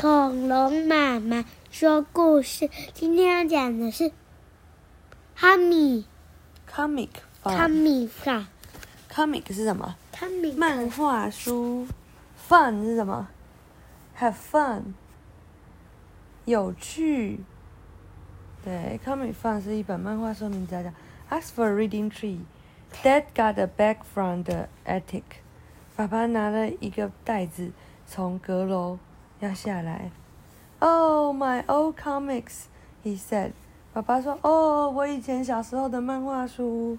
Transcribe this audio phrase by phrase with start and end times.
[0.00, 2.70] 恐龙妈妈说故事。
[2.94, 4.12] 今天要讲的是
[5.34, 6.06] 哈米
[6.72, 7.08] comic
[7.42, 8.46] 哈 fun 米法
[9.10, 11.88] comic 是什么？？comic 漫画书。
[12.48, 13.28] fun 是什么
[14.20, 14.82] ？have fun，
[16.44, 17.40] 有趣。
[18.64, 20.78] 对，comic fun 是一本漫画书，名字叫
[21.28, 22.38] 《Ask for a Reading Tree》。
[23.02, 25.24] Dad got a bag from the attic。
[25.96, 27.72] 爸爸拿了一个袋子
[28.06, 29.00] 从阁楼
[29.40, 30.10] 要下来。
[30.80, 32.64] Oh, my old comics,
[33.02, 33.52] he said.
[33.92, 36.98] 爸爸说：“哦，我以前小时候的漫画书。”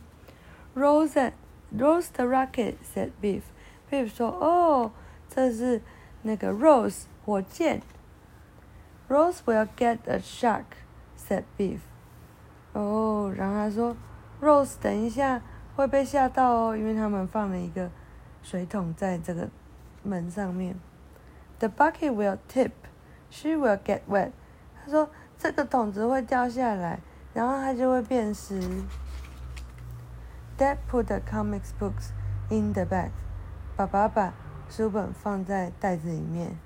[0.75, 1.31] Rose,
[1.77, 3.41] Rose the rocket, said Biff.
[3.89, 4.91] Biff 说：“哦，
[5.29, 5.81] 这是
[6.23, 7.81] 那个 Rose 火箭。”
[9.07, 10.65] Rose will get a shark,
[11.17, 11.79] said Biff.
[12.73, 13.95] 哦，然后他说
[14.41, 15.41] ：“Rose 等一下
[15.75, 17.89] 会被吓到哦，因为他们放了一个
[18.43, 19.49] 水桶在这个
[20.03, 20.75] 门上面。”
[21.59, 22.71] The bucket will tip.
[23.29, 24.31] She will get wet.
[24.83, 26.99] 他说这个桶子会掉下来，
[27.33, 28.59] 然后它就会变湿。
[30.57, 32.09] Dad put the comics books
[32.49, 33.11] in the bag.
[33.75, 34.33] 爸爸把
[34.69, 36.57] 书本放在袋子里面。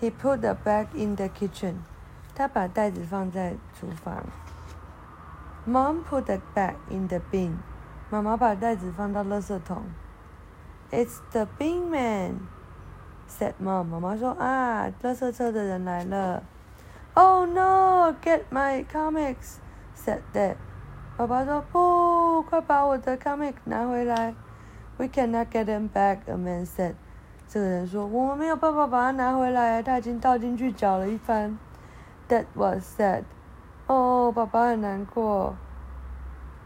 [0.00, 1.76] He put the bag in the kitchen.
[2.34, 4.24] 他把袋子放在厨房。
[5.66, 7.58] Mom put the bag in the bin.
[8.10, 9.84] 妈妈把袋子放到垃圾桶。
[10.90, 12.40] It's the bin man.
[13.27, 13.85] said mom.
[13.85, 16.43] 妈妈说啊，垃圾车的人来了。
[17.13, 18.13] Oh no!
[18.23, 19.57] Get my comics,
[19.95, 20.55] said dad.
[21.17, 24.33] 爸爸说不，快把我的 comic 拿回来。
[24.97, 26.95] We cannot get them back, a man said.
[27.47, 31.57] 这个人说我们没有办法把它拿回来，他已经倒进去搅了一番。
[32.29, 33.23] Dad was sad.
[33.87, 35.55] 哦，爸爸很难过。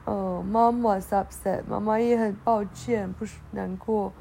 [0.05, 1.63] 哦，Mom was upset.
[1.67, 4.11] 妈妈也很抱歉，不是难过。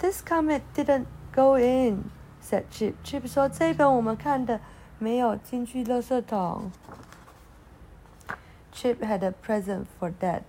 [0.00, 2.03] This comic didn't go in,
[2.41, 2.93] said Chip.
[3.03, 4.59] Chip 说这本我们看的
[4.97, 6.71] 没有进去垃圾桶。
[8.73, 10.41] Chip had a present for Dad.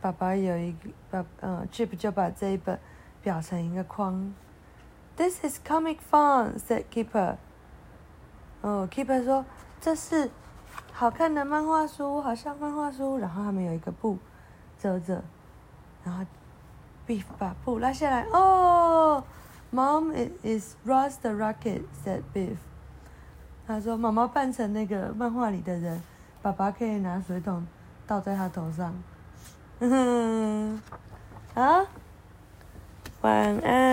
[0.00, 2.78] 爸爸有一个爸，嗯，Chip 就把这一本
[3.24, 4.32] 裱成一个框。
[5.16, 7.36] This is comic fun, said Keeper.
[8.62, 9.44] 哦，Keeper 说
[9.80, 10.30] 这是
[10.92, 13.18] 好看的漫画书，好像漫画书。
[13.18, 14.18] 然后他们有一个布
[14.78, 15.22] 遮着，
[16.04, 16.24] 然后
[17.06, 18.22] Beef 把布拉下来。
[18.32, 19.22] 哦
[19.70, 22.56] ，Mom it is Ross the Rocket, said Beef.
[23.66, 26.02] 他说妈妈扮成那个漫画里的人，
[26.42, 27.66] 爸爸可以拿水桶
[28.06, 28.94] 倒在他头上。
[29.78, 30.82] 嗯哼，
[31.54, 31.86] 好，
[33.22, 33.89] 晚安。